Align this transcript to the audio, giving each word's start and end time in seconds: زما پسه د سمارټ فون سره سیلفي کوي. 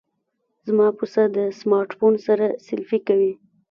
زما 0.67 0.87
پسه 0.97 1.23
د 1.35 1.37
سمارټ 1.59 1.91
فون 1.97 2.13
سره 2.27 2.45
سیلفي 2.67 2.99
کوي. 3.07 3.33